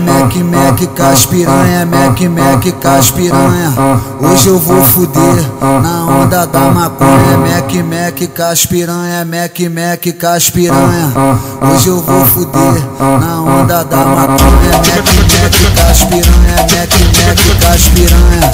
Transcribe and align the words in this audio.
Mac 0.00 0.34
Mac 0.36 0.80
caspiranha, 0.94 1.86
Mac 1.86 2.20
Mac 2.20 2.64
caspiranha. 2.80 3.74
Hoje 4.20 4.48
eu 4.48 4.58
vou 4.58 4.82
fuder 4.84 5.44
na 5.60 6.06
onda 6.06 6.46
da 6.46 6.60
maconha. 6.60 7.38
Mac 7.38 7.72
Mac 7.84 8.30
caspiranha, 8.34 9.24
Mac 9.24 9.58
Mac 9.70 10.06
caspiranha. 10.18 11.12
Hoje 11.60 11.88
eu 11.88 12.00
vou 12.00 12.24
fuder 12.26 12.82
na 13.00 13.42
onda 13.42 13.84
da 13.84 13.96
maconha. 13.96 14.72
Mac 14.78 15.08
Mac 15.32 15.56
caspiranha, 15.76 16.56
Mac 16.56 16.92
Mac 17.16 17.40
caspiranha. 17.60 18.50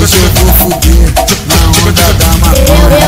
Hoje 0.00 0.16
eu 0.16 0.30
vou 0.34 0.52
fuder 0.54 1.12
na 1.46 1.88
onda 1.88 2.06
da 2.14 2.28
maconha. 2.38 3.07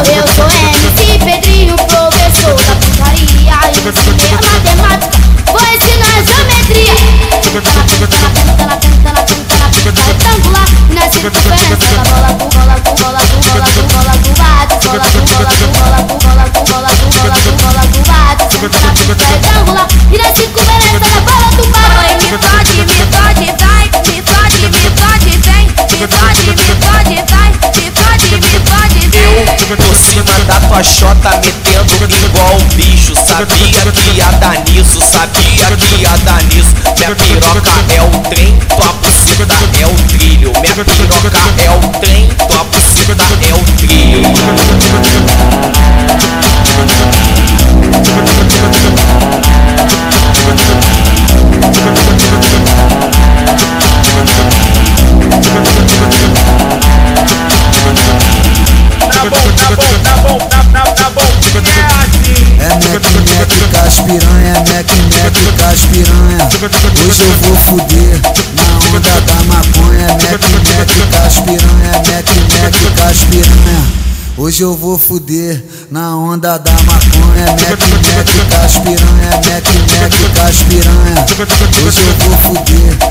Chota 31.00 31.30
metendo 31.44 32.04
igual 32.26 32.56
um 32.56 32.64
bicho. 32.76 33.14
Sabia 33.14 33.92
que 33.92 34.10
ia 34.16 34.30
dar 34.32 34.58
nisso, 34.64 35.00
sabia 35.00 35.76
que 35.76 36.02
ia 36.02 36.16
dar 36.24 36.42
nisso. 36.44 36.74
Minha 36.98 37.14
piroca 37.14 37.70
é 37.94 38.02
o 38.02 38.10
trem, 38.28 38.49
é 42.02 42.39
Hoje 66.60 67.22
eu 67.22 67.32
vou 67.38 67.56
fuder 67.56 68.20
na 68.52 68.94
onda 68.94 69.20
da 69.22 69.34
maconha. 69.44 70.08
Mac 70.08 70.44
Mac 70.68 70.92
caspiranha, 71.10 71.92
Mac 71.94 72.28
Mac 72.52 72.96
caspiranha. 72.96 73.86
Hoje 74.36 74.62
eu 74.62 74.76
vou 74.76 74.98
fuder 74.98 75.64
na 75.90 76.14
onda 76.18 76.58
da 76.58 76.72
maconha. 76.72 77.46
Mac 77.46 77.80
Mac 78.04 78.50
caspiranha, 78.50 79.30
Mac 79.48 79.64
Mac 79.88 80.34
caspiranha. 80.34 81.26
Hoje 81.86 82.00
eu 82.02 82.14
vou 82.28 82.36
fuder 82.36 83.09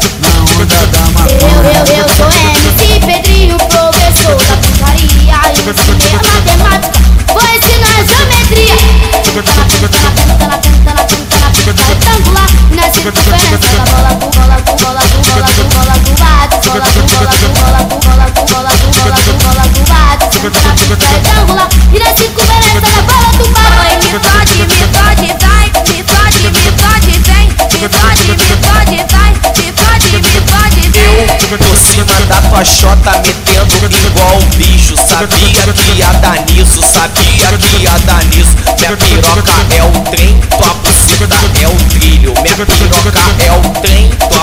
chota 32.63 33.11
metendo 33.25 33.85
igual 34.07 34.37
um 34.37 34.57
bicho. 34.57 34.95
Sabia 34.97 35.73
que 35.73 35.91
ia 35.97 36.11
dar 36.13 36.39
nisso, 36.45 36.81
sabia 36.81 37.57
que 37.57 37.83
ia 37.83 37.97
dar 37.99 38.23
nisso. 38.25 38.55
Minha 38.79 38.97
piroca 38.97 39.51
é 39.75 39.83
o 39.83 40.01
trem, 40.11 40.39
tua 40.57 40.73
buceta 40.75 41.35
é 41.61 41.67
o 41.67 41.75
trilho. 41.89 42.33
Minha 42.41 42.65
piroca 42.65 43.19
é 43.45 43.51
o 43.51 43.81
trem, 43.81 44.09
tua 44.29 44.38